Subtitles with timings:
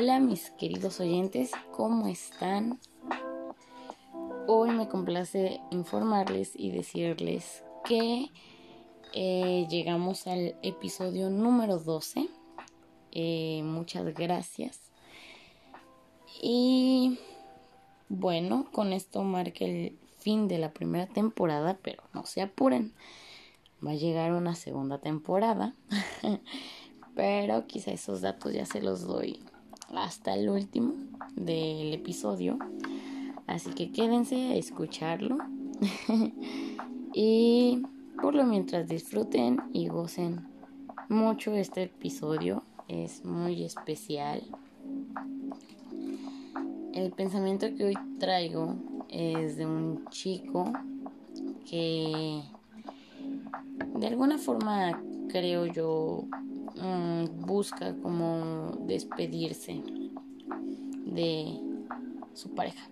[0.00, 2.78] Hola mis queridos oyentes, ¿cómo están?
[4.46, 8.28] Hoy me complace informarles y decirles que
[9.12, 12.28] eh, llegamos al episodio número 12.
[13.10, 14.78] Eh, muchas gracias.
[16.40, 17.18] Y
[18.08, 22.94] bueno, con esto marca el fin de la primera temporada, pero no se apuren.
[23.84, 25.74] Va a llegar una segunda temporada.
[27.16, 29.42] pero quizá esos datos ya se los doy
[29.94, 30.94] hasta el último
[31.34, 32.58] del episodio.
[33.46, 35.38] Así que quédense a escucharlo.
[37.14, 37.82] y
[38.20, 40.46] por lo mientras disfruten y gocen
[41.08, 42.62] mucho este episodio.
[42.88, 44.42] Es muy especial.
[46.92, 48.76] El pensamiento que hoy traigo
[49.08, 50.72] es de un chico
[51.68, 52.42] que
[53.98, 56.24] de alguna forma creo yo
[56.80, 59.82] mm, busca como despedirse
[61.04, 61.60] de
[62.34, 62.88] su pareja.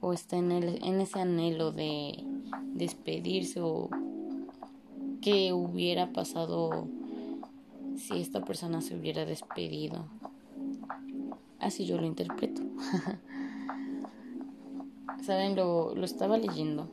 [0.00, 2.24] O está en, el, en ese anhelo de
[2.74, 3.88] despedirse o
[5.20, 6.86] qué hubiera pasado
[7.96, 10.06] si esta persona se hubiera despedido.
[11.60, 12.62] Así yo lo interpreto.
[15.22, 16.88] Saben lo, lo estaba leyendo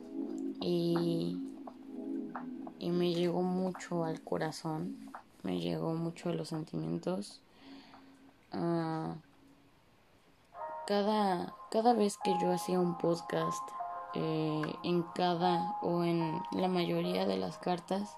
[0.60, 1.49] y
[2.80, 7.40] y me llegó mucho al corazón, me llegó mucho a los sentimientos.
[8.52, 9.14] Ah,
[10.86, 13.62] cada, cada vez que yo hacía un podcast,
[14.14, 18.16] eh, en cada o en la mayoría de las cartas,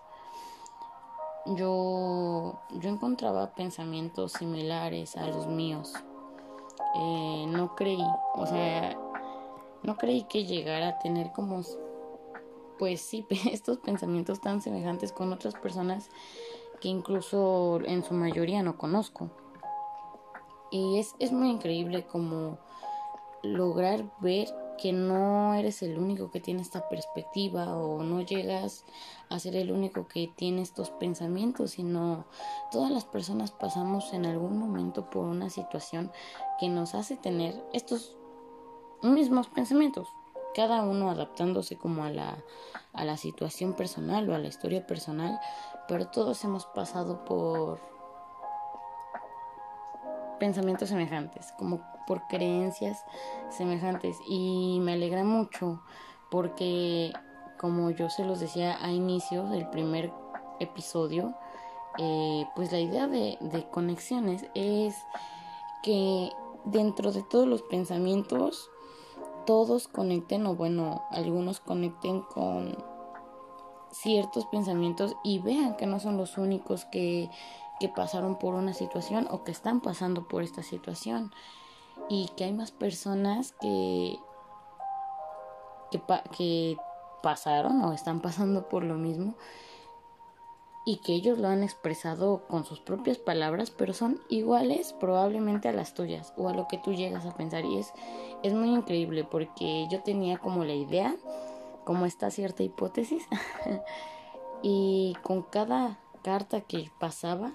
[1.45, 5.93] yo, yo encontraba pensamientos similares a los míos.
[6.95, 8.97] Eh, no creí, o sea,
[9.83, 11.63] no creí que llegara a tener como
[12.83, 16.11] pues sí, estos pensamientos tan semejantes con otras personas
[16.81, 19.31] que incluso en su mayoría no conozco.
[20.73, 22.59] Y es, es muy increíble como
[23.45, 24.49] lograr ver
[24.79, 28.85] que no eres el único que tiene esta perspectiva o no llegas
[29.29, 32.25] a ser el único que tiene estos pensamientos, sino
[32.73, 36.11] todas las personas pasamos en algún momento por una situación
[36.59, 38.17] que nos hace tener estos
[39.05, 40.09] mismos pensamientos
[40.55, 42.39] cada uno adaptándose como a la,
[42.93, 45.39] a la situación personal o a la historia personal,
[45.89, 47.81] pero todos hemos pasado por
[50.39, 53.05] pensamientos semejantes, como por creencias
[53.51, 54.17] semejantes.
[54.27, 55.83] Y me alegra mucho
[56.31, 57.13] porque
[57.59, 60.13] como yo se los decía a inicio del primer
[60.59, 61.35] episodio,
[61.99, 64.97] eh, pues la idea de, de conexiones es
[65.83, 66.31] que
[66.65, 68.69] dentro de todos los pensamientos
[69.45, 72.77] todos conecten o bueno, algunos conecten con
[73.91, 77.31] ciertos pensamientos y vean que no son los únicos que,
[77.79, 81.33] que pasaron por una situación o que están pasando por esta situación.
[82.09, 84.19] Y que hay más personas que,
[85.91, 86.03] que,
[86.37, 86.77] que
[87.23, 89.35] pasaron o están pasando por lo mismo
[90.85, 95.73] y que ellos lo han expresado con sus propias palabras, pero son iguales probablemente a
[95.73, 97.65] las tuyas o a lo que tú llegas a pensar.
[97.65, 97.93] Y es,
[98.43, 101.15] es muy increíble porque yo tenía como la idea,
[101.85, 103.25] como esta cierta hipótesis,
[104.63, 107.53] y con cada carta que pasaba,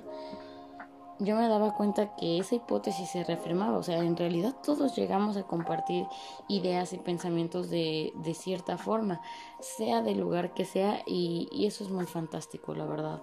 [1.19, 5.35] yo me daba cuenta que esa hipótesis se reafirmaba, o sea, en realidad todos llegamos
[5.37, 6.05] a compartir
[6.47, 9.21] ideas y pensamientos de, de cierta forma,
[9.59, 13.21] sea del lugar que sea, y, y eso es muy fantástico, la verdad.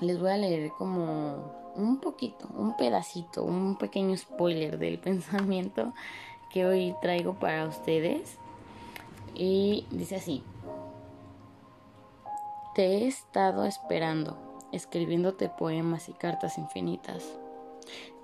[0.00, 5.92] Les voy a leer como un poquito, un pedacito, un pequeño spoiler del pensamiento
[6.50, 8.38] que hoy traigo para ustedes.
[9.34, 10.42] Y dice así,
[12.74, 17.38] te he estado esperando escribiéndote poemas y cartas infinitas.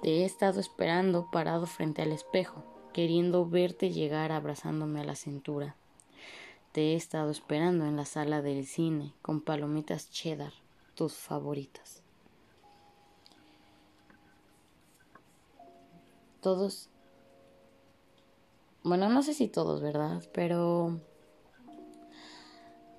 [0.02, 2.62] Te he estado esperando parado frente al espejo,
[2.92, 5.76] queriendo verte llegar abrazándome a la cintura.
[6.72, 10.52] Te he estado esperando en la sala del cine con palomitas cheddar,
[10.94, 12.02] tus favoritas.
[16.40, 16.90] Todos,
[18.82, 20.22] bueno, no sé si todos, ¿verdad?
[20.34, 21.00] Pero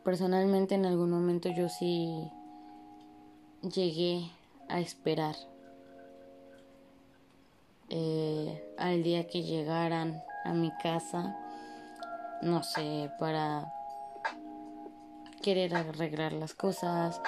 [0.04, 2.32] personalmente en algún momento yo sí
[3.74, 4.32] llegué
[4.70, 5.36] a esperar
[7.90, 11.36] eh, al día que llegaran a mi casa,
[12.42, 13.72] no sé, para
[15.42, 17.22] querer arreglar las cosas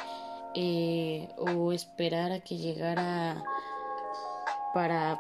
[0.56, 3.44] eh, o esperar a que llegara
[4.74, 5.19] para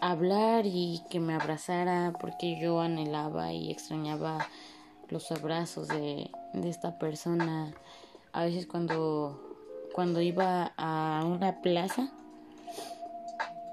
[0.00, 4.46] hablar y que me abrazara porque yo anhelaba y extrañaba
[5.08, 7.72] los abrazos de, de esta persona.
[8.32, 9.49] A veces cuando
[9.94, 12.10] cuando iba a una plaza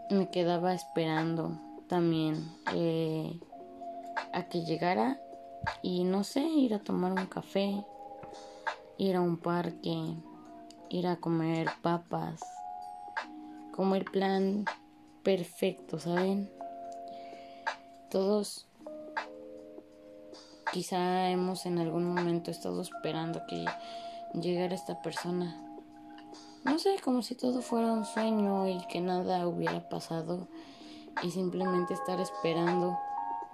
[0.09, 3.39] me quedaba esperando también eh,
[4.33, 5.19] a que llegara
[5.81, 7.83] y no sé, ir a tomar un café,
[8.97, 10.15] ir a un parque,
[10.89, 12.41] ir a comer papas,
[13.71, 14.65] como el plan
[15.23, 16.49] perfecto, ¿saben?
[18.09, 18.65] Todos
[20.71, 23.65] quizá hemos en algún momento estado esperando que
[24.39, 25.66] llegara esta persona.
[26.63, 30.47] No sé, como si todo fuera un sueño y que nada hubiera pasado
[31.23, 32.97] y simplemente estar esperando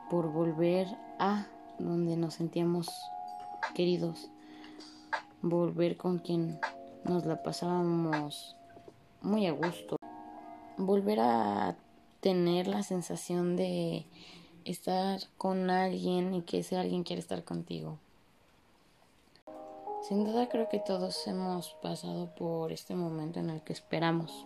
[0.09, 0.87] por volver
[1.19, 1.47] a
[1.79, 2.89] donde nos sentíamos
[3.73, 4.29] queridos,
[5.41, 6.59] volver con quien
[7.03, 8.55] nos la pasábamos
[9.21, 9.97] muy a gusto,
[10.77, 11.75] volver a
[12.19, 14.05] tener la sensación de
[14.65, 17.99] estar con alguien y que ese alguien quiere estar contigo.
[20.03, 24.45] Sin duda creo que todos hemos pasado por este momento en el que esperamos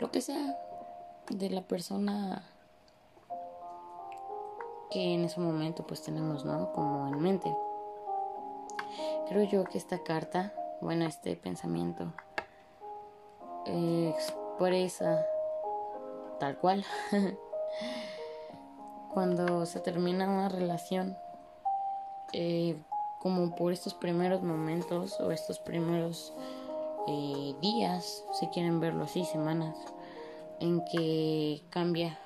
[0.00, 0.58] lo que sea
[1.28, 2.42] de la persona
[4.90, 6.72] que en ese momento pues tenemos, ¿no?
[6.72, 7.54] Como en mente.
[9.28, 12.12] Creo yo que esta carta, bueno, este pensamiento
[13.66, 15.24] expresa
[16.40, 16.84] tal cual
[19.12, 21.16] cuando se termina una relación
[22.32, 22.76] eh,
[23.22, 26.34] como por estos primeros momentos o estos primeros
[27.06, 29.76] eh, días, si quieren verlo así, semanas,
[30.58, 32.18] en que cambia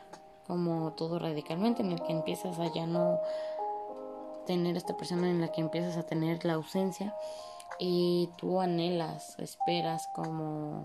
[0.47, 3.21] como todo radicalmente, en el que empiezas a ya no
[4.47, 7.15] tener esta persona en la que empiezas a tener la ausencia
[7.79, 10.85] y tú anhelas, esperas como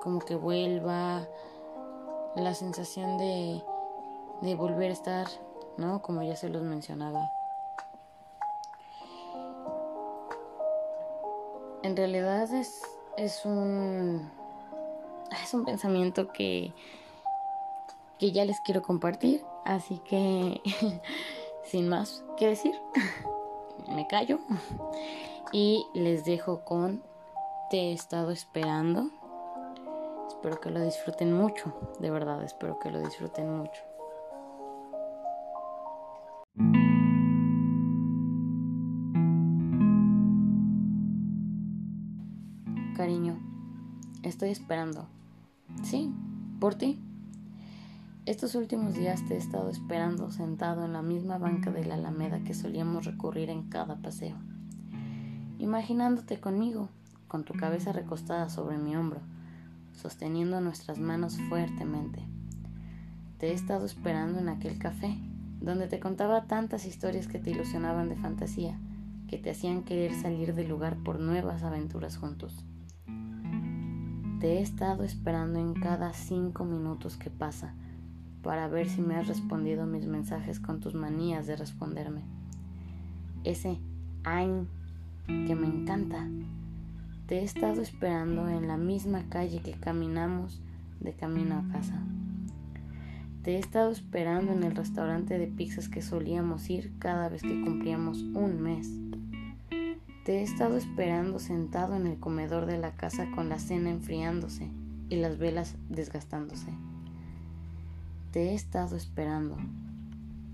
[0.00, 1.28] como que vuelva
[2.36, 3.62] la sensación de
[4.40, 5.26] de volver a estar,
[5.76, 6.00] ¿no?
[6.00, 7.30] Como ya se los mencionaba.
[11.82, 12.82] En realidad es,
[13.16, 14.30] es un
[15.42, 16.72] es un pensamiento que
[18.20, 20.60] que ya les quiero compartir, así que
[21.64, 22.74] sin más que decir,
[23.88, 24.38] me callo
[25.52, 27.02] y les dejo con
[27.70, 29.10] Te he estado esperando.
[30.28, 33.89] Espero que lo disfruten mucho, de verdad, espero que lo disfruten mucho.
[44.40, 45.06] Estoy esperando.
[45.82, 46.10] Sí,
[46.60, 46.98] por ti.
[48.24, 52.42] Estos últimos días te he estado esperando sentado en la misma banca de la alameda
[52.42, 54.36] que solíamos recurrir en cada paseo,
[55.58, 56.88] imaginándote conmigo,
[57.28, 59.20] con tu cabeza recostada sobre mi hombro,
[59.92, 62.24] sosteniendo nuestras manos fuertemente.
[63.36, 65.18] Te he estado esperando en aquel café,
[65.60, 68.80] donde te contaba tantas historias que te ilusionaban de fantasía,
[69.28, 72.64] que te hacían querer salir del lugar por nuevas aventuras juntos.
[74.40, 77.74] Te he estado esperando en cada cinco minutos que pasa,
[78.42, 82.22] para ver si me has respondido mis mensajes con tus manías de responderme.
[83.44, 83.78] Ese
[84.24, 84.66] Ein
[85.26, 86.26] que me encanta.
[87.26, 90.62] Te he estado esperando en la misma calle que caminamos
[91.00, 92.02] de camino a casa.
[93.42, 97.60] Te he estado esperando en el restaurante de pizzas que solíamos ir cada vez que
[97.60, 98.88] cumplíamos un mes.
[100.24, 104.70] Te he estado esperando sentado en el comedor de la casa con la cena enfriándose
[105.08, 106.74] y las velas desgastándose.
[108.30, 109.56] Te he estado esperando,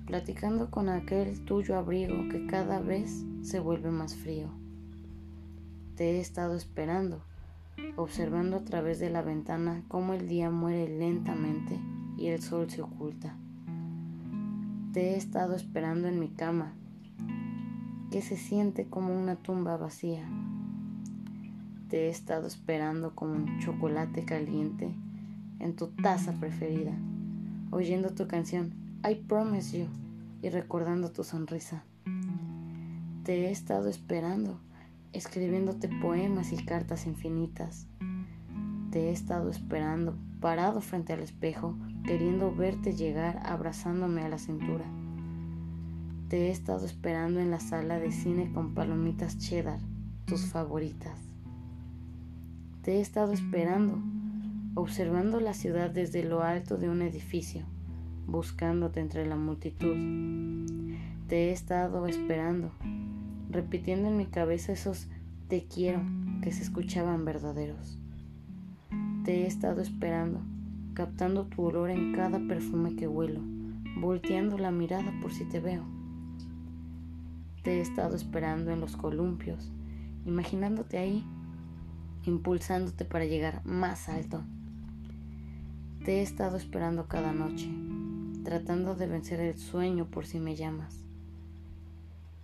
[0.06, 4.50] platicando con aquel tuyo abrigo que cada vez se vuelve más frío.
[5.96, 7.24] Te he estado esperando,
[7.96, 11.76] observando a través de la ventana cómo el día muere lentamente
[12.16, 13.36] y el sol se oculta.
[14.92, 16.72] Te he estado esperando en mi cama,
[18.10, 20.28] que se siente como una tumba vacía.
[21.88, 24.94] Te he estado esperando como un chocolate caliente
[25.60, 26.96] en tu taza preferida
[27.70, 28.72] oyendo tu canción
[29.08, 29.86] I Promise You
[30.42, 31.84] y recordando tu sonrisa.
[33.24, 34.60] Te he estado esperando,
[35.12, 37.86] escribiéndote poemas y cartas infinitas.
[38.90, 44.84] Te he estado esperando, parado frente al espejo, queriendo verte llegar abrazándome a la cintura.
[46.28, 49.80] Te he estado esperando en la sala de cine con palomitas cheddar,
[50.24, 51.20] tus favoritas.
[52.82, 54.00] Te he estado esperando
[54.76, 57.64] observando la ciudad desde lo alto de un edificio,
[58.26, 59.96] buscándote entre la multitud.
[61.28, 62.70] Te he estado esperando,
[63.50, 65.08] repitiendo en mi cabeza esos
[65.48, 66.02] te quiero
[66.42, 67.98] que se escuchaban verdaderos.
[69.24, 70.42] Te he estado esperando,
[70.92, 73.40] captando tu olor en cada perfume que huelo,
[73.98, 75.95] volteando la mirada por si te veo.
[77.66, 79.72] Te he estado esperando en los columpios,
[80.24, 81.26] imaginándote ahí,
[82.24, 84.44] impulsándote para llegar más alto
[86.04, 87.68] Te he estado esperando cada noche,
[88.44, 91.00] tratando de vencer el sueño por si me llamas.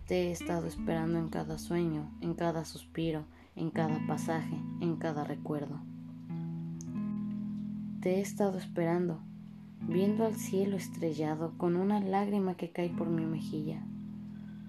[0.08, 3.24] Te he estado esperando en cada sueño, en cada suspiro,
[3.54, 5.78] en cada pasaje, en cada recuerdo.
[8.00, 9.20] Te he estado esperando,
[9.82, 13.84] viendo al cielo estrellado con una lágrima que cae por mi mejilla,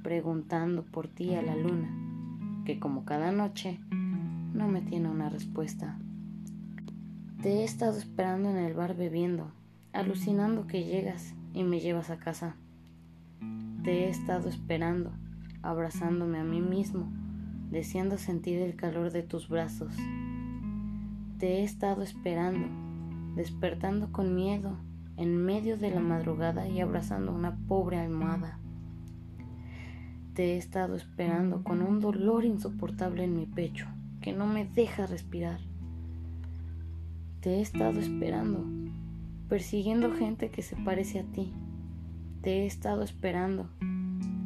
[0.04, 1.90] preguntando por ti a la luna,
[2.66, 3.80] que como cada noche
[4.54, 5.98] no me tiene una respuesta.
[7.42, 9.52] Te he estado esperando en el bar bebiendo,
[9.94, 12.56] alucinando que llegas y me llevas a casa.
[13.84, 15.12] Te he estado esperando,
[15.62, 17.12] abrazándome a mí mismo,
[17.72, 19.96] deseando sentir el calor de tus brazos.
[21.40, 22.68] Te he estado esperando,
[23.36, 24.78] despertando con miedo
[25.18, 28.60] en medio de la madrugada y abrazando una pobre almohada.
[30.34, 33.88] Te he estado esperando con un dolor insoportable en mi pecho
[34.20, 35.60] que no me deja respirar.
[37.40, 38.66] Te he estado esperando,
[39.48, 41.54] persiguiendo gente que se parece a ti.
[42.42, 43.70] Te he estado esperando,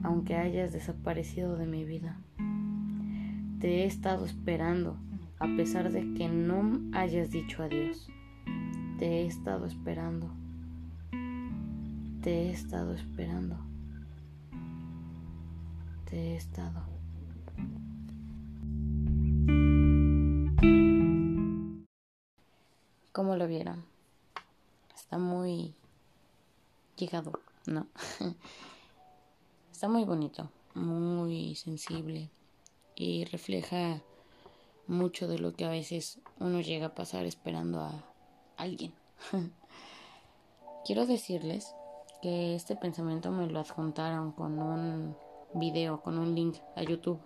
[0.03, 2.20] aunque hayas desaparecido de mi vida.
[3.60, 4.98] Te he estado esperando,
[5.39, 8.10] a pesar de que no hayas dicho adiós.
[9.00, 10.34] Te he estado esperando.
[12.22, 13.66] Te he estado esperando.
[16.09, 16.85] Te he estado.
[23.11, 23.83] ¿Cómo lo vieron?
[24.95, 25.75] Está muy
[26.95, 27.33] llegado,
[27.65, 27.87] ¿no?
[29.73, 32.29] Está muy bonito, muy sensible
[32.95, 34.01] y refleja
[34.87, 37.91] mucho de lo que a veces uno llega a pasar esperando a
[38.55, 38.93] alguien.
[40.85, 41.75] Quiero decirles
[42.21, 47.20] que este pensamiento me lo adjuntaron con un video, con un link a YouTube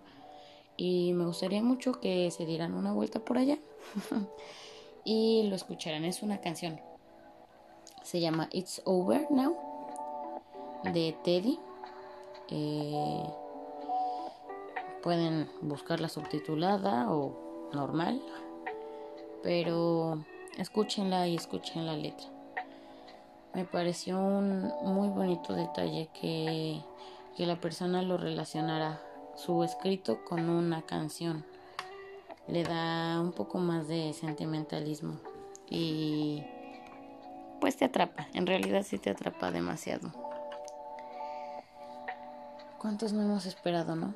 [0.83, 3.59] y me gustaría mucho que se dieran una vuelta por allá.
[5.03, 6.05] y lo escucharán.
[6.05, 6.79] Es una canción.
[8.03, 9.55] Se llama It's Over Now
[10.83, 11.59] de Teddy.
[12.49, 13.23] Eh,
[15.03, 18.21] pueden buscarla subtitulada o normal,
[19.43, 20.25] pero
[20.57, 22.27] escúchenla y escuchen la letra.
[23.53, 26.81] Me pareció un muy bonito detalle que,
[27.35, 29.01] que la persona lo relacionara
[29.35, 31.45] su escrito con una canción
[32.47, 35.19] le da un poco más de sentimentalismo
[35.69, 36.43] y
[37.61, 40.11] pues te atrapa, en realidad sí te atrapa demasiado.
[42.79, 44.15] ¿Cuántos no hemos esperado, no?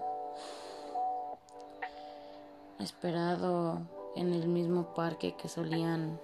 [2.79, 3.79] Esperado
[4.15, 6.19] en el mismo parque que solían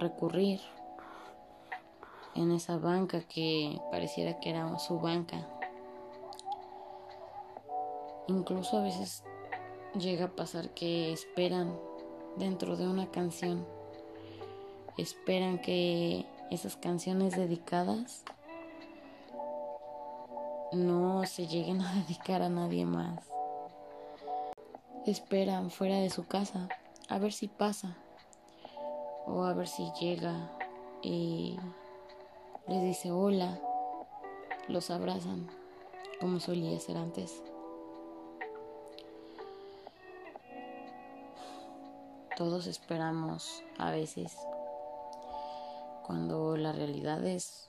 [0.00, 0.60] recurrir,
[2.34, 5.46] en esa banca que pareciera que era su banca.
[8.26, 9.22] Incluso a veces
[9.98, 11.78] llega a pasar que esperan
[12.36, 13.66] dentro de una canción,
[14.98, 18.24] esperan que esas canciones dedicadas
[20.72, 23.20] no se lleguen a dedicar a nadie más.
[25.06, 26.68] Esperan fuera de su casa
[27.08, 27.96] a ver si pasa
[29.26, 30.50] o a ver si llega
[31.02, 31.58] y
[32.66, 33.60] les dice hola,
[34.68, 35.48] los abrazan
[36.20, 37.42] como solía ser antes.
[42.36, 44.36] Todos esperamos a veces
[46.04, 47.68] cuando la realidad es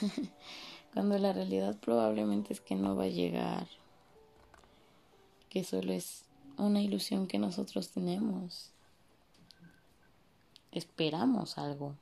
[0.94, 3.66] cuando la realidad probablemente es que no va a llegar,
[5.48, 6.24] que solo es
[6.58, 8.70] una ilusión que nosotros tenemos.
[10.72, 11.94] Esperamos algo.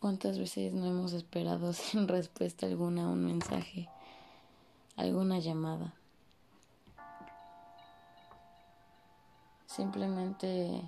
[0.00, 3.88] ¿Cuántas veces no hemos esperado sin respuesta alguna un mensaje,
[4.96, 5.94] alguna llamada?
[9.66, 10.82] Simplemente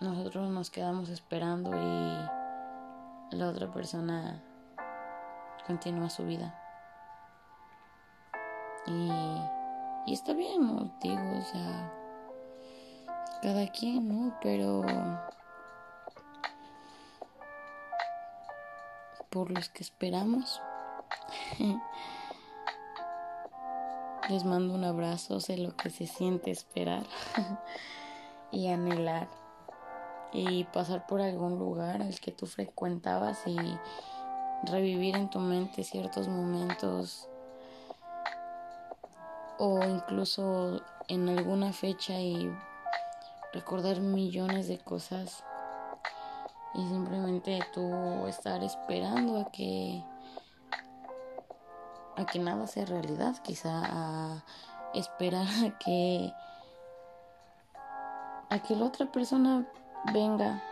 [0.00, 4.42] nosotros nos quedamos esperando y la otra persona
[5.66, 6.58] continúa su vida.
[8.86, 9.10] Y,
[10.06, 10.92] y está bien.
[11.00, 12.01] Digo, o sea,
[13.42, 14.38] cada quien, ¿no?
[14.40, 14.82] Pero
[19.32, 20.62] por los que esperamos.
[24.28, 27.02] Les mando un abrazo, sé lo que se siente esperar
[28.52, 29.26] y anhelar
[30.32, 33.58] y pasar por algún lugar al que tú frecuentabas y
[34.70, 37.28] revivir en tu mente ciertos momentos
[39.58, 42.50] o incluso en alguna fecha y
[43.52, 45.44] recordar millones de cosas
[46.74, 50.02] y simplemente tú estar esperando a que
[52.16, 54.44] a que nada sea realidad, quizá a
[54.94, 56.32] esperar a que
[58.50, 59.66] a que la otra persona
[60.12, 60.62] venga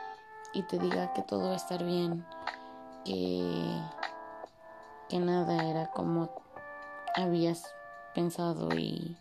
[0.53, 2.27] y te diga que todo va a estar bien,
[3.05, 3.81] que
[5.09, 6.31] que nada era como
[7.17, 7.75] habías
[8.15, 9.17] pensado y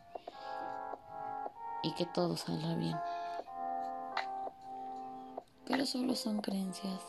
[1.81, 2.97] y que todo salga bien.
[5.69, 6.99] Pero solo son creencias,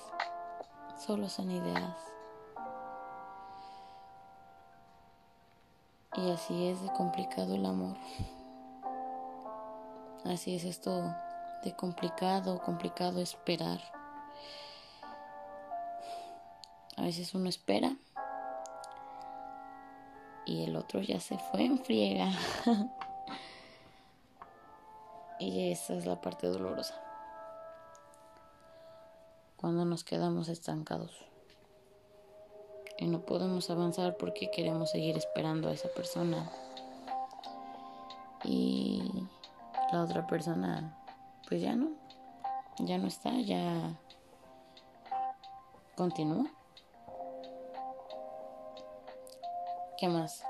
[0.99, 1.97] solo son ideas.
[6.15, 7.97] Y así es de complicado el amor.
[10.27, 11.03] Así es esto
[11.65, 13.81] de complicado, complicado esperar.
[16.99, 17.97] A veces uno espera
[20.45, 22.31] y el otro ya se fue en friega.
[25.39, 27.10] y esa es la parte dolorosa.
[29.61, 31.13] Cuando nos quedamos estancados
[32.97, 36.51] y no podemos avanzar porque queremos seguir esperando a esa persona.
[38.43, 39.03] Y
[39.93, 40.99] la otra persona,
[41.47, 41.91] pues ya no,
[42.79, 44.01] ya no está, ya
[45.95, 46.51] continúa.
[49.99, 50.43] ¿Qué más?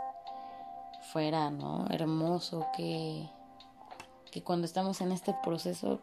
[1.13, 1.87] Fuera, ¿no?
[1.91, 3.29] Hermoso que,
[4.31, 5.99] que cuando estamos en este proceso,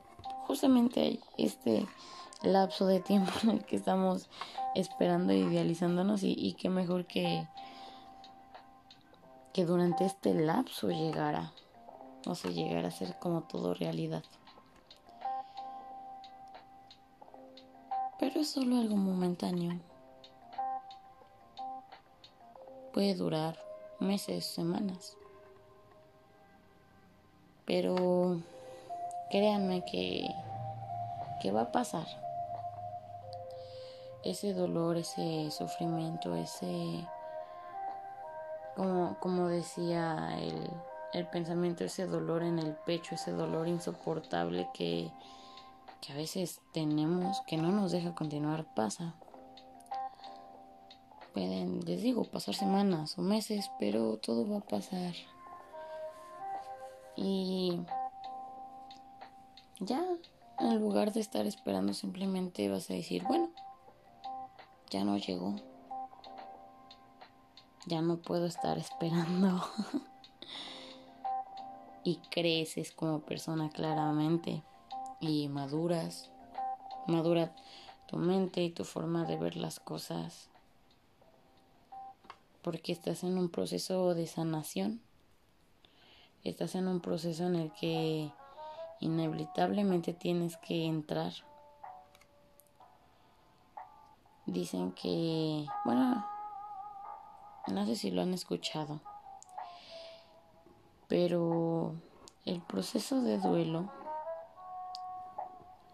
[0.46, 1.88] justamente este
[2.44, 4.30] lapso de tiempo en el que estamos
[4.76, 7.48] esperando e idealizándonos y, y qué mejor que
[9.58, 11.52] que durante este lapso llegara
[12.28, 14.24] o se llegara a ser como todo realidad.
[18.20, 19.80] Pero es solo algo momentáneo.
[22.94, 23.58] Puede durar
[24.00, 25.18] meses semanas.
[27.66, 28.40] Pero
[29.32, 30.30] créanme que
[31.42, 32.27] que va a pasar
[34.24, 37.08] ese dolor, ese sufrimiento, ese,
[38.76, 40.70] como, como decía el,
[41.14, 45.12] el pensamiento, ese dolor en el pecho, ese dolor insoportable que,
[46.02, 49.16] que a veces tenemos, que no nos deja continuar, pasa.
[51.34, 55.14] Pueden, les digo, pasar semanas o meses, pero todo va a pasar.
[57.16, 57.80] Y
[59.80, 60.04] ya,
[60.60, 63.50] en lugar de estar esperando, simplemente vas a decir, bueno,
[64.90, 65.56] ya no llegó.
[67.86, 69.62] Ya no puedo estar esperando.
[72.04, 74.64] y creces como persona claramente
[75.20, 76.32] y maduras.
[77.08, 77.54] Madura
[78.08, 80.50] tu mente y tu forma de ver las cosas.
[82.62, 85.02] Porque estás en un proceso de sanación.
[86.44, 88.32] Estás en un proceso en el que
[89.02, 91.34] inevitablemente tienes que entrar
[94.48, 96.26] Dicen que, bueno,
[97.68, 99.02] no sé si lo han escuchado,
[101.10, 101.96] pero
[102.46, 103.92] el proceso de duelo,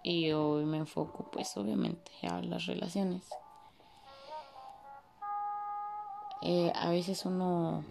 [0.04, 3.28] y hoy me enfoco pues obviamente a las relaciones,
[6.44, 7.84] eh, a veces uno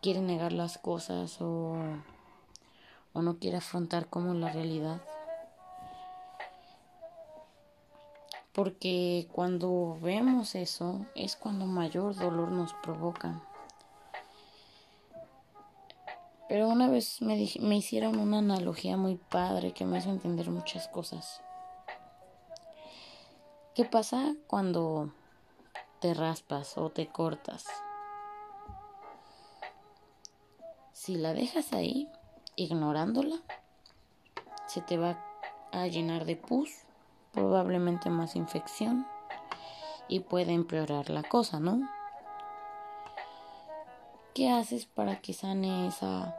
[0.00, 1.76] quiere negar las cosas o,
[3.12, 5.02] o no quiere afrontar como la realidad
[8.52, 13.42] porque cuando vemos eso es cuando mayor dolor nos provoca.
[16.48, 20.88] Pero una vez me, me hicieron una analogía muy padre que me hizo entender muchas
[20.88, 21.42] cosas.
[23.74, 25.12] ¿Qué pasa cuando
[26.00, 27.66] te raspas o te cortas?
[30.92, 32.08] Si la dejas ahí,
[32.56, 33.36] ignorándola,
[34.66, 35.24] se te va
[35.70, 36.70] a llenar de pus
[37.32, 39.06] probablemente más infección
[40.08, 41.88] y puede empeorar la cosa, ¿no?
[44.34, 46.36] ¿Qué haces para que sane esa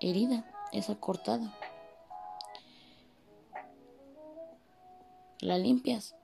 [0.00, 1.52] herida, esa cortada?
[5.40, 6.14] La limpias.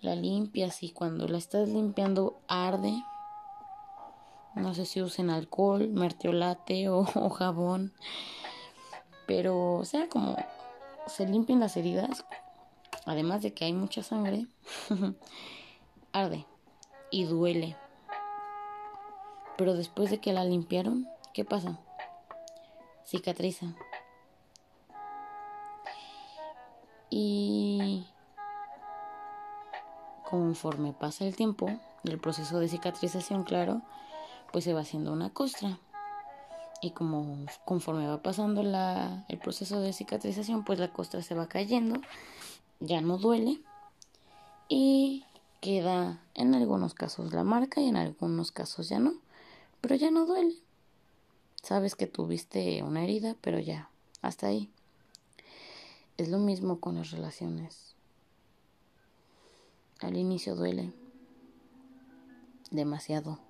[0.00, 3.02] La limpias y cuando la estás limpiando arde.
[4.54, 7.92] No sé si usen alcohol, mertiolate o, o jabón.
[9.26, 10.36] Pero sea como
[11.08, 12.24] se limpian las heridas,
[13.04, 14.46] además de que hay mucha sangre,
[16.12, 16.46] arde
[17.10, 17.76] y duele.
[19.56, 21.78] Pero después de que la limpiaron, ¿qué pasa?
[23.04, 23.74] Cicatriza.
[27.10, 28.06] Y
[30.28, 31.70] conforme pasa el tiempo
[32.02, 33.82] del proceso de cicatrización, claro,
[34.52, 35.78] pues se va haciendo una costra
[36.80, 41.48] y como conforme va pasando la, el proceso de cicatrización, pues la costra se va
[41.48, 42.00] cayendo,
[42.80, 43.60] ya no duele
[44.68, 45.24] y
[45.60, 49.14] queda en algunos casos la marca y en algunos casos ya no,
[49.80, 50.54] pero ya no duele.
[51.62, 53.90] Sabes que tuviste una herida, pero ya,
[54.22, 54.70] hasta ahí.
[56.16, 57.94] Es lo mismo con las relaciones.
[60.00, 60.92] Al inicio duele
[62.70, 63.47] demasiado.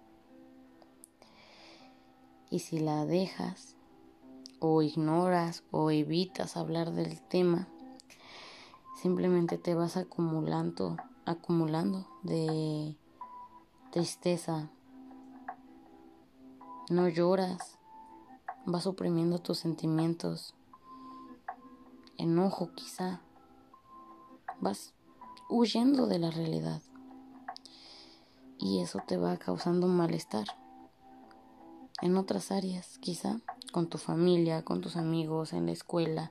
[2.50, 3.76] Y si la dejas
[4.58, 7.68] o ignoras o evitas hablar del tema,
[9.02, 12.96] simplemente te vas acumulando, acumulando de
[13.90, 14.70] tristeza.
[16.88, 17.78] No lloras,
[18.64, 20.54] vas suprimiendo tus sentimientos,
[22.16, 23.20] enojo quizá,
[24.58, 24.94] vas
[25.50, 26.80] huyendo de la realidad.
[28.58, 30.46] Y eso te va causando malestar
[32.00, 33.40] en otras áreas, quizá
[33.72, 36.30] con tu familia, con tus amigos, en la escuela,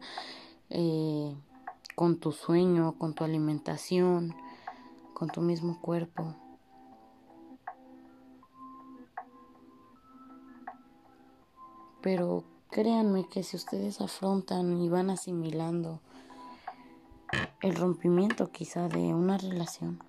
[0.69, 1.35] eh,
[1.95, 4.35] con tu sueño, con tu alimentación,
[5.13, 6.35] con tu mismo cuerpo.
[12.01, 15.99] Pero créanme que si ustedes afrontan y van asimilando
[17.61, 20.01] el rompimiento quizá de una relación,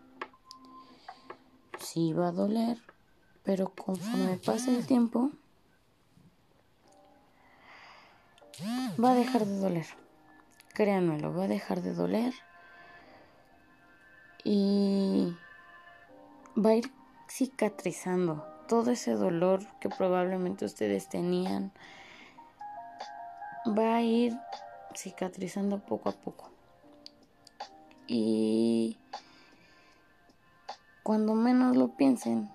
[1.80, 2.78] sí va a doler,
[3.42, 5.30] pero conforme pase el tiempo,
[9.02, 9.86] va a dejar de doler.
[10.74, 12.34] Créanmelo, va a dejar de doler.
[14.44, 15.36] Y
[16.56, 16.92] va a ir
[17.28, 21.72] cicatrizando todo ese dolor que probablemente ustedes tenían.
[23.66, 24.38] Va a ir
[24.94, 26.50] cicatrizando poco a poco.
[28.06, 28.96] Y
[31.02, 32.50] cuando menos lo piensen,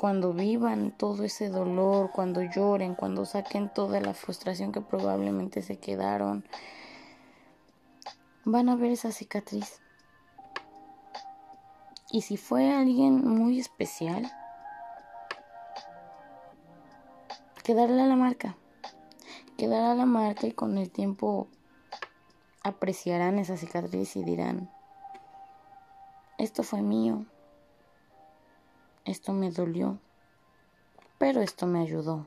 [0.00, 5.76] cuando vivan todo ese dolor, cuando lloren, cuando saquen toda la frustración que probablemente se
[5.76, 6.42] quedaron,
[8.46, 9.82] van a ver esa cicatriz.
[12.10, 14.32] Y si fue alguien muy especial,
[17.62, 18.56] quedará la marca.
[19.58, 21.46] Quedará la marca y con el tiempo
[22.62, 24.70] apreciarán esa cicatriz y dirán,
[26.38, 27.26] esto fue mío,
[29.04, 29.98] esto me dolió,
[31.18, 32.26] pero esto me ayudó.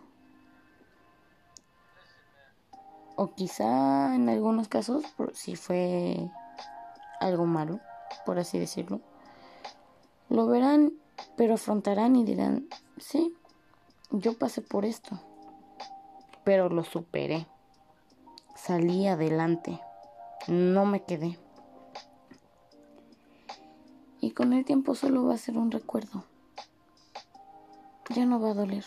[3.16, 6.30] O quizá en algunos casos, si fue
[7.20, 7.80] algo malo,
[8.26, 9.02] por así decirlo,
[10.30, 10.94] lo verán,
[11.38, 13.36] pero afrontarán y dirán, sí,
[14.10, 15.20] yo pasé por esto,
[16.44, 17.46] pero lo superé,
[18.56, 19.80] salí adelante,
[20.48, 21.38] no me quedé.
[24.20, 26.24] Y con el tiempo solo va a ser un recuerdo
[28.10, 28.86] ya no va a doler.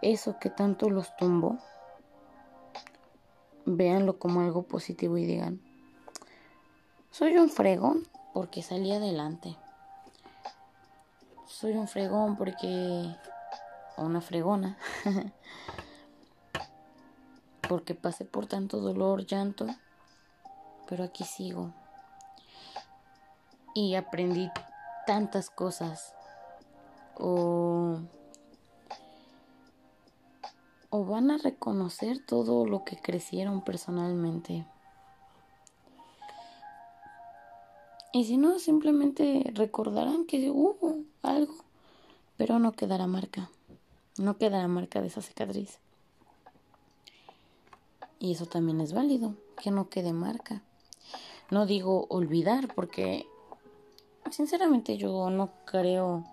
[0.00, 1.58] Eso que tanto los tumbó,
[3.64, 5.60] véanlo como algo positivo y digan,
[7.10, 9.56] soy un fregón porque salí adelante.
[11.46, 13.14] Soy un fregón porque...
[13.96, 14.76] o una fregona.
[17.68, 19.66] porque pasé por tanto dolor, llanto,
[20.88, 21.72] pero aquí sigo.
[23.74, 24.50] Y aprendí
[25.06, 26.14] tantas cosas
[27.18, 27.98] o,
[30.90, 34.66] o van a reconocer todo lo que crecieron personalmente.
[38.12, 41.54] Y si no, simplemente recordarán que hubo algo,
[42.36, 43.50] pero no quedará marca.
[44.18, 45.78] No quedará marca de esa cicatriz.
[48.18, 50.62] Y eso también es válido, que no quede marca.
[51.50, 53.26] No digo olvidar, porque
[54.30, 56.24] sinceramente yo no creo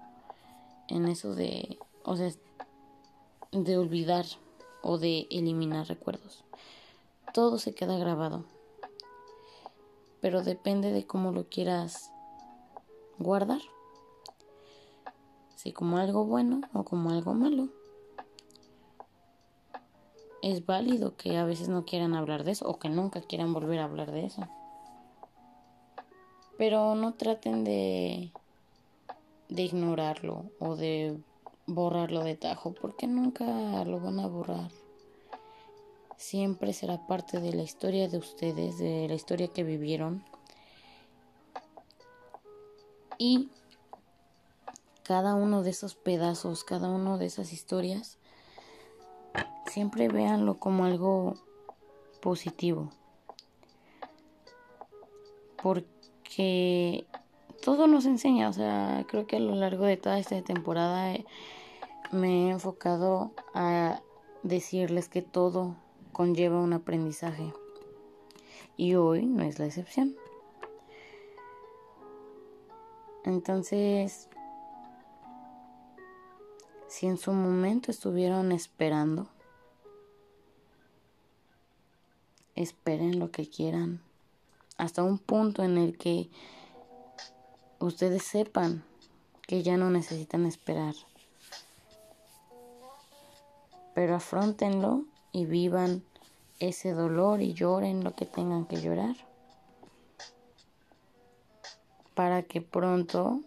[0.89, 2.32] en eso de, o sea,
[3.52, 4.25] de olvidar
[4.82, 6.43] o de eliminar recuerdos.
[7.34, 8.45] Todo se queda grabado.
[10.21, 12.12] Pero depende de cómo lo quieras
[13.17, 13.62] guardar.
[15.56, 17.69] Si como algo bueno o como algo malo.
[20.41, 23.80] Es válido que a veces no quieran hablar de eso o que nunca quieran volver
[23.80, 24.47] a hablar de eso.
[26.58, 28.32] Pero no traten de
[29.49, 31.19] de ignorarlo o de
[31.65, 34.71] borrarlo de tajo, porque nunca lo van a borrar.
[36.17, 40.23] Siempre será parte de la historia de ustedes, de la historia que vivieron.
[43.17, 43.49] Y
[45.03, 48.17] cada uno de esos pedazos, cada uno de esas historias,
[49.65, 51.35] siempre véanlo como algo
[52.21, 52.91] positivo.
[55.62, 57.07] Porque
[57.61, 61.25] todo nos enseña, o sea, creo que a lo largo de toda esta temporada eh,
[62.11, 64.01] me he enfocado a
[64.43, 65.75] decirles que todo
[66.11, 67.53] conlleva un aprendizaje
[68.77, 70.15] y hoy no es la excepción.
[73.25, 74.29] Entonces,
[76.87, 79.27] si en su momento estuvieron esperando,
[82.55, 84.01] esperen lo que quieran,
[84.77, 86.29] hasta un punto en el que
[87.79, 88.83] ustedes sepan
[89.47, 90.93] que ya no necesitan esperar.
[93.95, 96.03] Pero afrontenlo y vivan
[96.59, 99.15] ese dolor y lloren lo que tengan que llorar.
[102.13, 103.41] Para que pronto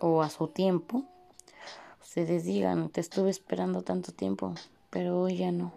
[0.00, 1.04] o a su tiempo
[2.00, 4.54] ustedes digan, te estuve esperando tanto tiempo,
[4.90, 5.72] pero hoy ya no.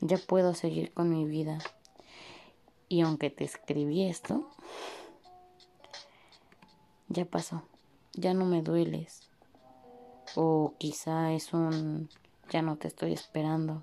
[0.00, 1.58] Ya puedo seguir con mi vida.
[2.88, 4.48] Y aunque te escribí esto,
[7.08, 7.62] ya pasó,
[8.14, 9.28] ya no me dueles.
[10.34, 12.08] O quizá es un,
[12.50, 13.82] ya no te estoy esperando.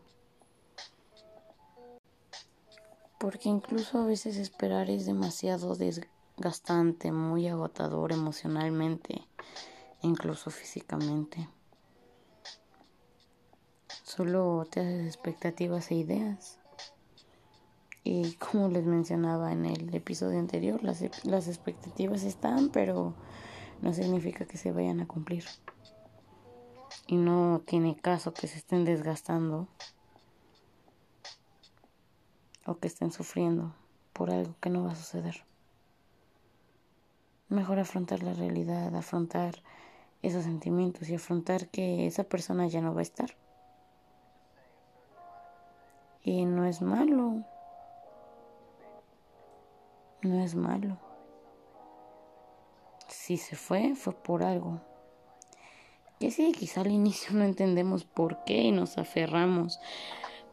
[3.19, 9.25] Porque incluso a veces esperar es demasiado desgastante, muy agotador emocionalmente
[10.05, 11.49] incluso físicamente.
[14.03, 16.59] Solo te haces expectativas e ideas.
[18.07, 23.15] Y como les mencionaba en el episodio anterior, las, las expectativas están, pero
[23.81, 25.43] no significa que se vayan a cumplir.
[27.07, 29.67] Y no tiene caso que se estén desgastando
[32.67, 33.73] o que estén sufriendo
[34.13, 35.43] por algo que no va a suceder.
[37.49, 39.63] Mejor afrontar la realidad, afrontar
[40.21, 43.35] esos sentimientos y afrontar que esa persona ya no va a estar.
[46.21, 47.43] Y no es malo.
[50.25, 50.97] No es malo.
[53.07, 54.81] Si se fue, fue por algo.
[56.19, 59.79] Que sí, quizá al inicio no entendemos por qué y nos aferramos.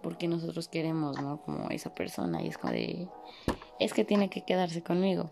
[0.02, 1.40] Porque nosotros queremos, ¿no?
[1.40, 2.42] Como esa persona.
[2.42, 3.08] Y es como de.
[3.80, 5.30] Es que tiene que quedarse conmigo.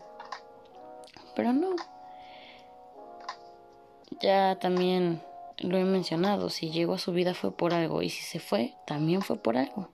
[1.35, 1.75] Pero no,
[4.19, 5.21] ya también
[5.59, 8.73] lo he mencionado, si llegó a su vida fue por algo y si se fue,
[8.87, 9.89] también fue por algo.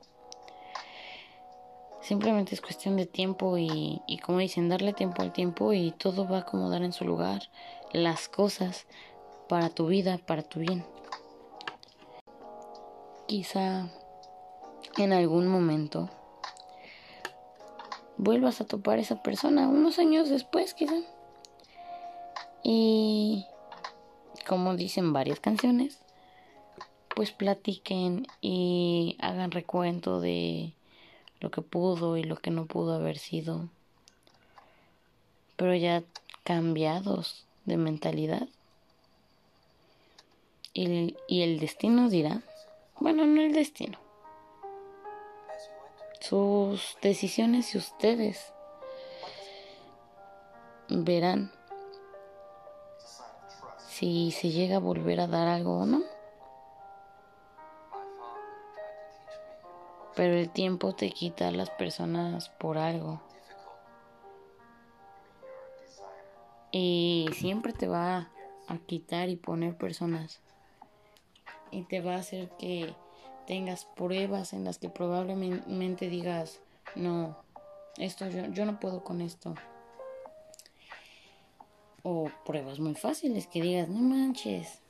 [2.08, 6.38] Simplemente es cuestión de tiempo y, como dicen, darle tiempo al tiempo y todo va
[6.38, 7.42] a acomodar en su lugar
[7.92, 8.88] las cosas
[9.50, 10.86] para tu vida, para tu bien.
[13.26, 13.90] Quizá
[14.98, 16.10] en algún momento
[18.16, 21.02] vuelvas a topar a esa persona unos años después, quizá.
[22.64, 23.46] Y
[24.48, 26.00] como dicen varias canciones,
[27.14, 30.77] pues platiquen y hagan recuento de
[31.40, 33.70] lo que pudo y lo que no pudo haber sido,
[35.56, 36.04] pero ya
[36.44, 38.48] cambiados de mentalidad.
[40.74, 42.42] Y, y el destino dirá,
[43.00, 43.98] bueno, no el destino,
[46.20, 48.54] sus decisiones y ustedes
[50.90, 51.52] verán
[53.88, 56.17] si se llega a volver a dar algo o no.
[60.18, 63.22] Pero el tiempo te quita a las personas por algo.
[66.72, 68.28] Y siempre te va
[68.68, 70.42] a quitar y poner personas.
[71.70, 72.96] Y te va a hacer que
[73.46, 76.62] tengas pruebas en las que probablemente digas,
[76.96, 77.38] no,
[77.98, 79.54] esto yo, yo no puedo con esto.
[82.02, 84.82] O pruebas muy fáciles que digas, no manches.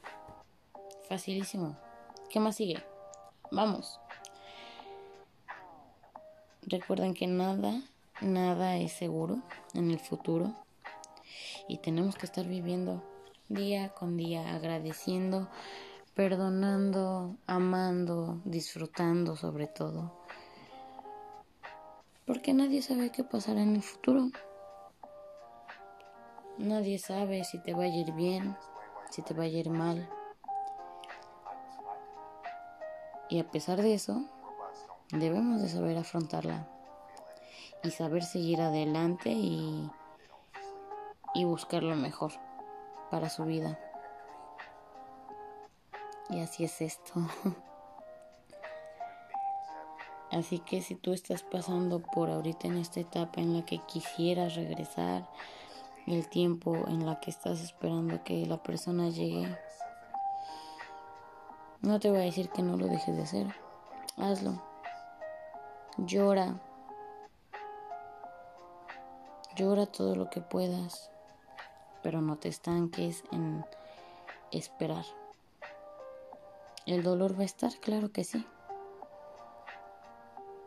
[1.10, 1.76] Facilísimo.
[2.30, 2.82] ¿Qué más sigue?
[3.52, 4.00] Vamos.
[6.70, 7.82] Recuerden que nada,
[8.20, 9.42] nada es seguro
[9.74, 10.54] en el futuro.
[11.70, 13.02] Y tenemos que estar viviendo
[13.48, 15.48] día con día, agradeciendo,
[16.14, 20.12] perdonando, amando, disfrutando sobre todo.
[22.26, 24.30] Porque nadie sabe qué pasará en el futuro.
[26.58, 28.58] Nadie sabe si te va a ir bien,
[29.10, 30.10] si te va a ir mal.
[33.30, 34.26] Y a pesar de eso,
[35.12, 36.68] debemos de saber afrontarla
[37.84, 39.90] y saber seguir adelante y,
[41.34, 42.32] y buscar lo mejor
[43.10, 43.80] para su vida.
[46.30, 47.14] Y así es esto.
[50.30, 54.56] Así que si tú estás pasando por ahorita en esta etapa en la que quisieras
[54.56, 55.26] regresar,
[56.08, 59.58] el tiempo en la que estás esperando que la persona llegue.
[61.82, 63.56] No te voy a decir que no lo dejes de hacer.
[64.16, 64.62] Hazlo.
[65.98, 66.60] Llora.
[69.56, 71.10] Llora todo lo que puedas,
[72.04, 73.66] pero no te estanques en
[74.52, 75.06] esperar.
[76.86, 78.46] El dolor va a estar, claro que sí.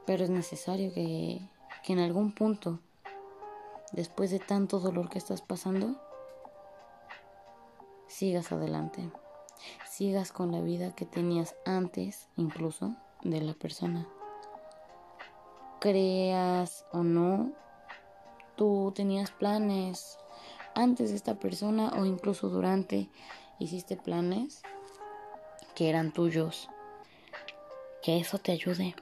[0.06, 1.40] Pero es necesario que,
[1.84, 2.80] que en algún punto
[3.92, 5.96] después de tanto dolor que estás pasando,
[8.06, 9.10] sigas adelante,
[9.88, 14.06] sigas con la vida que tenías antes incluso de la persona.
[15.80, 17.52] Creas o no,
[18.56, 20.18] tú tenías planes
[20.74, 23.08] antes de esta persona o incluso durante
[23.58, 24.62] hiciste planes
[25.74, 26.68] que eran tuyos.
[28.02, 28.94] Que eso te ayude,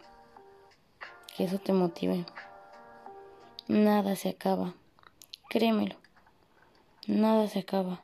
[1.36, 2.24] que eso te motive.
[3.66, 4.74] Nada se acaba,
[5.48, 5.96] créemelo,
[7.06, 8.02] nada se acaba.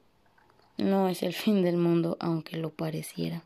[0.76, 3.44] No es el fin del mundo, aunque lo pareciera.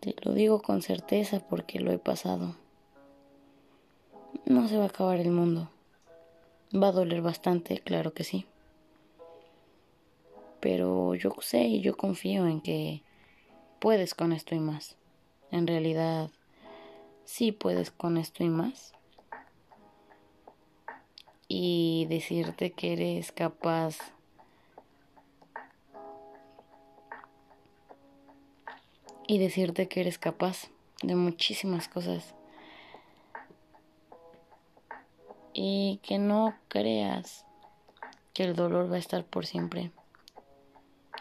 [0.00, 2.54] Te lo digo con certeza porque lo he pasado.
[4.44, 5.70] No se va a acabar el mundo.
[6.74, 8.46] Va a doler bastante, claro que sí.
[10.60, 13.02] Pero yo sé y yo confío en que
[13.78, 14.96] puedes con esto y más.
[15.50, 16.30] En realidad,
[17.24, 18.92] sí puedes con esto y más.
[21.48, 23.98] Y decirte que eres capaz
[29.26, 30.68] y decirte que eres capaz
[31.02, 32.35] de muchísimas cosas.
[35.58, 37.46] Y que no creas
[38.34, 39.90] que el dolor va a estar por siempre.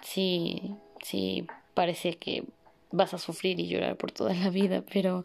[0.01, 2.43] Sí, sí, parece que
[2.91, 5.23] vas a sufrir y llorar por toda la vida, pero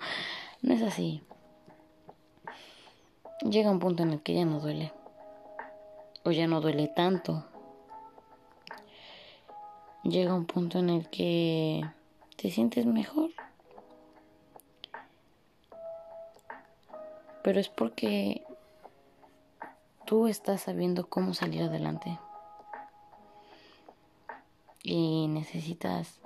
[0.63, 1.23] no es así.
[3.43, 4.93] Llega un punto en el que ya no duele.
[6.23, 7.45] O ya no duele tanto.
[10.05, 11.85] Llega un punto en el que
[12.37, 13.31] te sientes mejor.
[17.43, 18.45] Pero es porque
[20.11, 22.19] tú estás sabiendo cómo salir adelante.
[24.83, 26.19] Y necesitas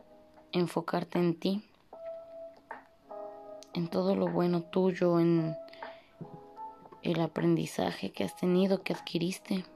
[0.53, 1.63] enfocarte en ti,
[3.75, 5.55] en todo lo bueno tuyo, en
[7.03, 9.67] el aprendizaje que has tenido, que adquiriste.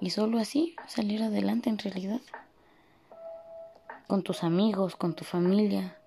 [0.00, 2.22] Y solo así salir adelante en realidad
[4.06, 5.98] con tus amigos, con tu familia,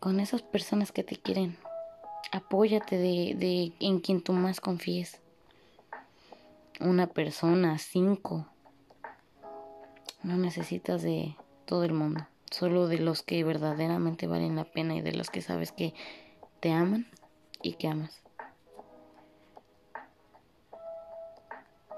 [0.00, 1.56] con esas personas que te quieren.
[2.34, 5.20] Apóyate de, de en quien tú más confíes.
[6.80, 8.48] Una persona, cinco.
[10.24, 15.00] No necesitas de todo el mundo, solo de los que verdaderamente valen la pena y
[15.00, 15.94] de los que sabes que
[16.58, 17.06] te aman
[17.62, 18.24] y que amas.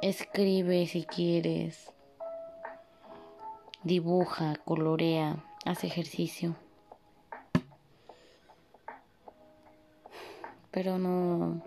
[0.02, 1.94] Escribe si quieres,
[3.84, 6.56] dibuja, colorea, hace ejercicio.
[10.76, 11.62] Pero no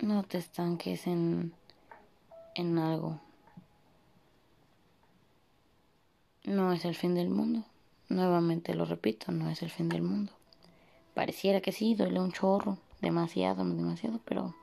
[0.00, 1.52] no te estanques en
[2.54, 3.20] en algo.
[6.44, 7.64] No es el fin del mundo.
[8.08, 10.32] Nuevamente lo repito, no es el fin del mundo.
[11.12, 14.54] Pareciera que sí, duele un chorro, demasiado, demasiado, pero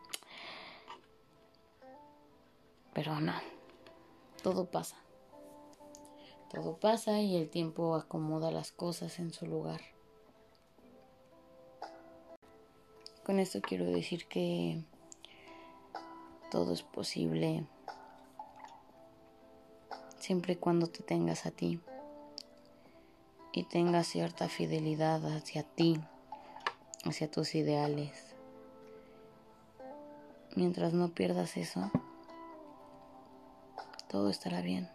[2.95, 3.33] pero no
[4.41, 4.95] todo pasa.
[6.51, 9.96] Todo pasa y el tiempo acomoda las cosas en su lugar.
[13.27, 14.81] Con esto quiero decir que
[16.49, 17.65] todo es posible
[20.17, 21.81] siempre y cuando te tengas a ti
[23.51, 25.99] y tengas cierta fidelidad hacia ti,
[27.03, 28.33] hacia tus ideales.
[30.55, 31.91] Mientras no pierdas eso,
[34.07, 34.89] todo estará bien.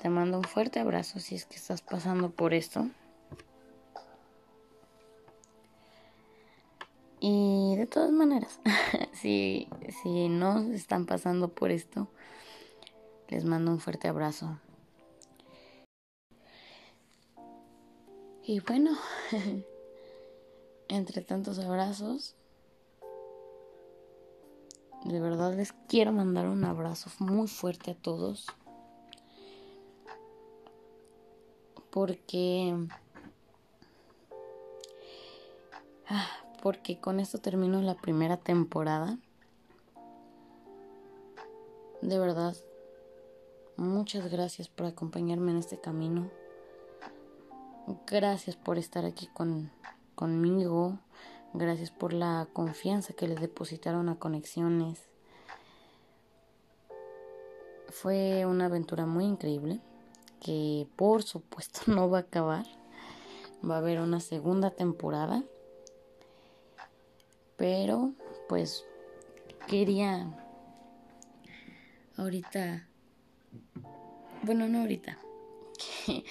[0.00, 2.88] Te mando un fuerte abrazo si es que estás pasando por esto.
[7.92, 8.58] Todas maneras,
[9.12, 9.68] si,
[10.02, 12.08] si no están pasando por esto,
[13.28, 14.58] les mando un fuerte abrazo.
[18.44, 18.92] Y bueno,
[20.88, 22.34] entre tantos abrazos,
[25.04, 28.46] de verdad les quiero mandar un abrazo muy fuerte a todos.
[31.90, 32.74] Porque...
[36.08, 39.18] Ah, porque con esto termino la primera temporada.
[42.00, 42.56] De verdad,
[43.76, 46.30] muchas gracias por acompañarme en este camino.
[48.06, 49.72] Gracias por estar aquí con,
[50.14, 50.98] conmigo.
[51.52, 55.00] Gracias por la confianza que le depositaron a Conexiones.
[57.88, 59.80] Fue una aventura muy increíble
[60.40, 62.66] que por supuesto no va a acabar.
[63.68, 65.42] Va a haber una segunda temporada.
[67.56, 68.12] Pero
[68.48, 68.84] pues
[69.68, 70.36] quería
[72.16, 72.88] ahorita
[74.42, 75.18] bueno, no ahorita.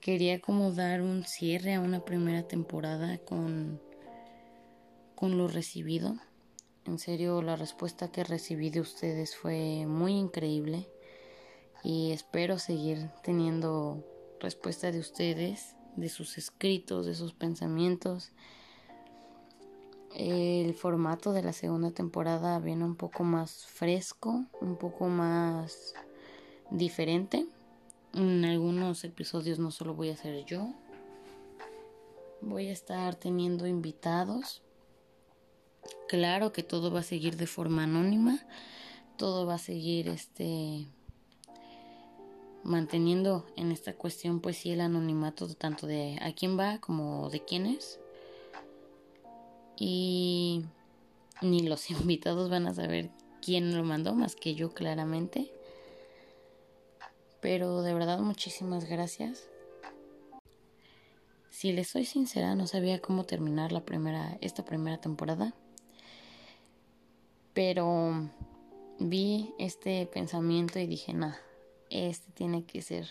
[0.00, 3.78] Quería como dar un cierre a una primera temporada con
[5.14, 6.16] con lo recibido.
[6.86, 10.88] En serio, la respuesta que recibí de ustedes fue muy increíble
[11.82, 14.02] y espero seguir teniendo
[14.40, 18.30] respuesta de ustedes, de sus escritos, de sus pensamientos.
[20.18, 25.94] El formato de la segunda temporada viene un poco más fresco, un poco más
[26.72, 27.46] diferente.
[28.14, 30.74] En algunos episodios no solo voy a ser yo,
[32.40, 34.60] voy a estar teniendo invitados.
[36.08, 38.40] Claro que todo va a seguir de forma anónima,
[39.16, 40.88] todo va a seguir este
[42.64, 47.44] manteniendo en esta cuestión pues sí el anonimato tanto de a quién va como de
[47.44, 48.00] quién es.
[49.78, 50.64] Y
[51.40, 53.10] ni los invitados van a saber
[53.40, 55.52] quién lo mandó más que yo claramente.
[57.40, 59.48] Pero de verdad muchísimas gracias.
[61.50, 65.54] Si les soy sincera, no sabía cómo terminar la primera esta primera temporada.
[67.52, 68.30] Pero
[68.98, 71.34] vi este pensamiento y dije, "Nah,
[71.90, 73.08] este tiene que ser."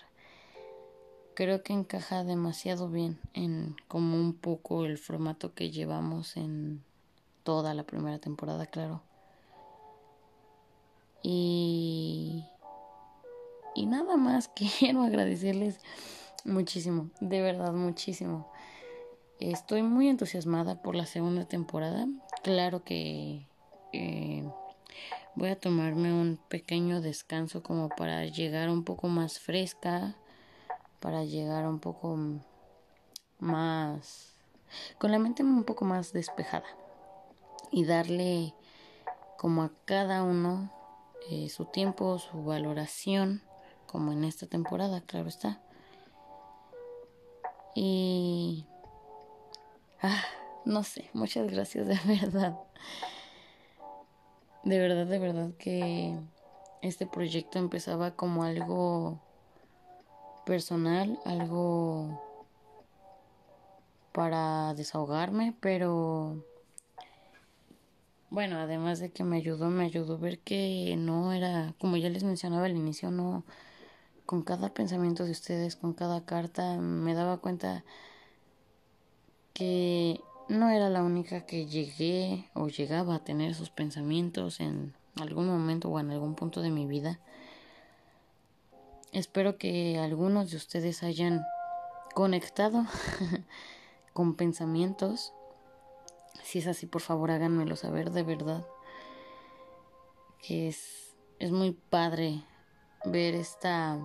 [1.38, 6.83] Creo que encaja demasiado bien en como un poco el formato que llevamos en
[7.43, 9.03] toda la primera temporada, claro.
[11.21, 12.43] Y
[13.75, 15.79] y nada más quiero agradecerles
[16.43, 18.51] muchísimo, de verdad muchísimo.
[19.39, 22.07] Estoy muy entusiasmada por la segunda temporada.
[22.41, 23.45] Claro que
[23.93, 24.43] eh,
[25.35, 30.15] voy a tomarme un pequeño descanso como para llegar un poco más fresca,
[31.00, 32.18] para llegar un poco
[33.39, 34.34] más,
[34.98, 36.66] con la mente un poco más despejada
[37.72, 38.54] y darle
[39.38, 40.72] como a cada uno
[41.30, 43.41] eh, su tiempo, su valoración
[43.86, 45.62] como en esta temporada, claro está.
[47.76, 48.66] Y...
[50.02, 50.24] Ah,
[50.66, 52.58] no sé, muchas gracias de verdad.
[54.64, 56.20] De verdad, de verdad que
[56.82, 59.22] este proyecto empezaba como algo
[60.48, 62.24] personal, algo
[64.14, 66.41] para desahogarme, pero
[68.30, 72.24] bueno, además de que me ayudó, me ayudó ver que no era, como ya les
[72.24, 73.43] mencionaba al inicio, no,
[74.26, 77.84] con cada pensamiento de ustedes, con cada carta, me daba cuenta
[79.54, 85.48] que no era la única que llegué o llegaba a tener esos pensamientos en algún
[85.48, 87.20] momento o en algún punto de mi vida.
[89.12, 91.45] Espero que algunos de ustedes hayan
[92.14, 92.86] conectado
[94.14, 95.34] con pensamientos.
[96.43, 98.66] Si es así, por favor háganmelo saber de verdad.
[100.41, 102.43] Que es, es muy padre
[103.05, 103.99] ver esta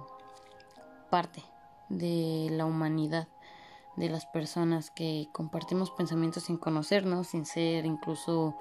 [1.10, 1.42] parte
[1.88, 3.28] de la humanidad,
[3.96, 8.56] de las personas que compartimos pensamientos sin conocernos, sin ser incluso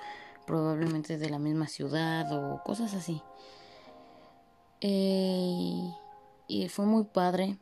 [0.45, 3.21] probablemente de la misma ciudad o cosas así.
[4.81, 5.91] Eh,
[6.47, 7.57] y fue muy padre,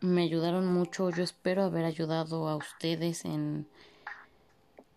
[0.00, 3.66] me ayudaron mucho, yo espero haber ayudado a ustedes en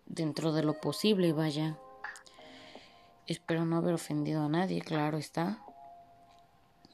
[0.06, 1.78] dentro de lo posible, vaya.
[3.26, 5.64] Espero no haber ofendido a nadie, claro está.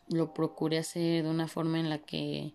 [0.09, 2.55] Lo procuré hacer de una forma en la que,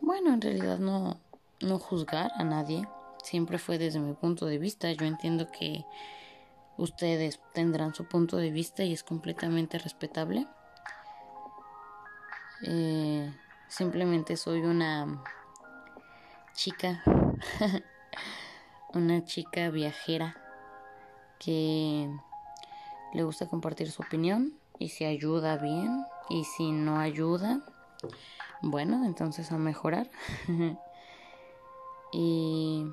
[0.00, 1.20] bueno, en realidad no,
[1.60, 2.88] no juzgar a nadie,
[3.22, 5.84] siempre fue desde mi punto de vista, yo entiendo que
[6.76, 10.46] ustedes tendrán su punto de vista y es completamente respetable.
[12.64, 13.32] Eh,
[13.68, 15.22] simplemente soy una
[16.54, 17.02] chica,
[18.94, 20.36] una chica viajera
[21.40, 22.08] que
[23.12, 27.62] le gusta compartir su opinión y si ayuda bien y si no ayuda,
[28.62, 30.08] bueno, entonces a mejorar.
[32.12, 32.86] y,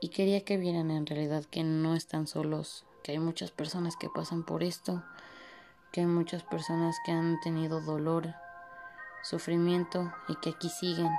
[0.00, 4.10] y quería que vieran en realidad que no están solos, que hay muchas personas que
[4.10, 5.02] pasan por esto,
[5.90, 8.34] que hay muchas personas que han tenido dolor,
[9.22, 11.10] sufrimiento y que aquí siguen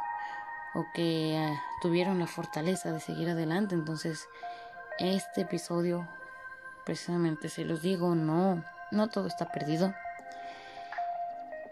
[0.76, 3.76] o que ah, tuvieron la fortaleza de seguir adelante.
[3.76, 4.28] Entonces,
[5.00, 6.08] este episodio,
[6.86, 9.94] precisamente se los digo, no, no todo está perdido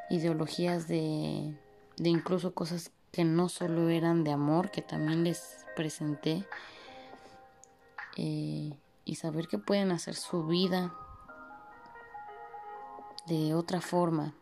[0.10, 1.58] ideologías de,
[1.98, 6.46] de incluso cosas que no solo eran de amor, que también les presenté,
[8.18, 8.74] eh,
[9.06, 10.94] y saber que pueden hacer su vida
[13.28, 14.34] de otra forma.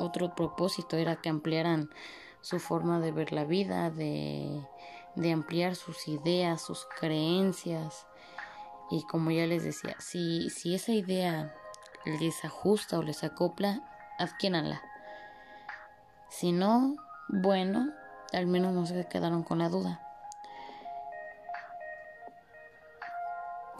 [0.00, 1.90] Otro propósito era que ampliaran
[2.40, 4.66] su forma de ver la vida, de,
[5.14, 8.06] de ampliar sus ideas, sus creencias.
[8.90, 11.54] Y como ya les decía, si, si esa idea
[12.04, 13.82] les ajusta o les acopla,
[14.18, 14.82] adquiéranla.
[16.28, 16.96] Si no,
[17.28, 17.92] bueno,
[18.32, 20.00] al menos no se quedaron con la duda.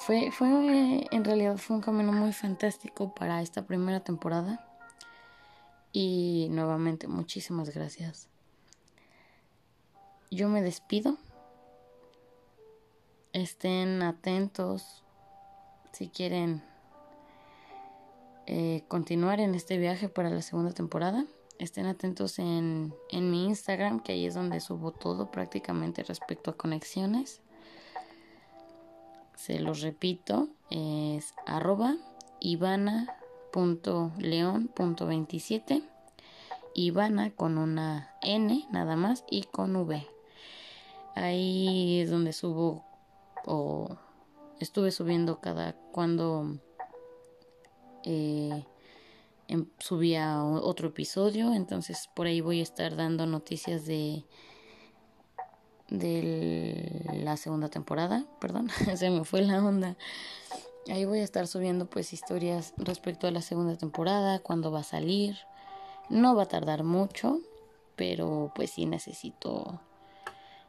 [0.00, 4.69] fue, fue, en realidad fue un camino muy fantástico para esta primera temporada.
[5.92, 8.28] Y nuevamente, muchísimas gracias.
[10.30, 11.16] Yo me despido.
[13.32, 15.04] Estén atentos
[15.92, 16.62] si quieren
[18.46, 21.26] eh, continuar en este viaje para la segunda temporada.
[21.58, 26.56] Estén atentos en, en mi Instagram, que ahí es donde subo todo prácticamente respecto a
[26.56, 27.42] conexiones.
[29.34, 31.96] Se los repito, es arroba
[33.52, 35.82] ivana.león.27.
[36.74, 40.06] Ivana con una N nada más y con V.
[41.14, 42.84] Ahí es donde subo
[43.44, 43.96] o
[44.60, 46.58] estuve subiendo cada cuando
[48.04, 48.64] eh,
[49.48, 51.54] em, subía otro episodio.
[51.54, 54.24] Entonces por ahí voy a estar dando noticias de
[55.90, 59.96] de la segunda temporada, perdón, se me fue la onda.
[60.88, 64.84] Ahí voy a estar subiendo pues historias respecto a la segunda temporada, cuándo va a
[64.84, 65.36] salir.
[66.08, 67.40] No va a tardar mucho,
[67.96, 69.80] pero pues sí necesito,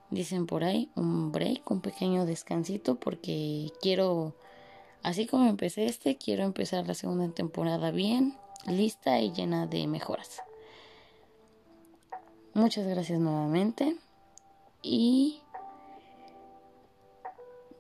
[0.10, 4.36] dicen por ahí, un break, un pequeño descansito, porque quiero,
[5.02, 8.38] así como empecé este, quiero empezar la segunda temporada bien,
[8.68, 10.42] lista y llena de mejoras.
[12.54, 13.96] Muchas gracias nuevamente.
[14.84, 15.42] Y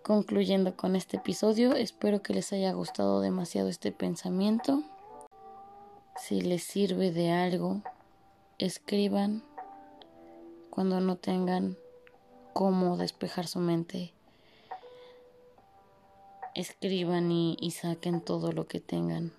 [0.03, 4.83] concluyendo con este episodio, espero que les haya gustado demasiado este pensamiento.
[6.15, 7.81] Si les sirve de algo,
[8.57, 9.43] escriban
[10.69, 11.77] cuando no tengan
[12.53, 14.13] cómo despejar su mente.
[16.55, 19.33] Escriban y, saquen todo lo que tengan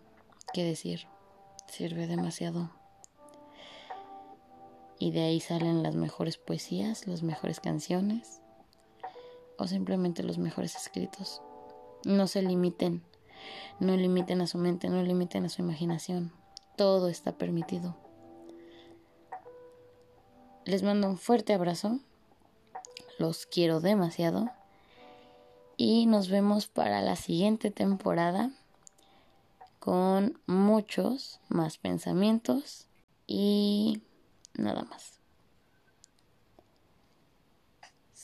[0.53, 1.07] que decir.
[1.67, 2.71] Sirve demasiado
[4.99, 8.42] y de ahí salen las mejores poesías, las mejores canciones
[9.63, 11.41] o simplemente los mejores escritos.
[12.05, 13.03] No se limiten,
[13.79, 16.33] no limiten a su mente, no limiten a su imaginación.
[16.77, 17.97] Todo está permitido.
[20.65, 22.01] Les mando un fuerte abrazo.
[23.19, 24.51] Los quiero demasiado.
[25.77, 28.51] Y nos vemos para la siguiente temporada
[29.79, 32.87] con muchos más pensamientos
[33.27, 34.03] y
[34.55, 35.22] nada más.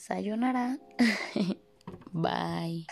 [0.09, 0.77] Sayonara.
[2.13, 2.89] Bye.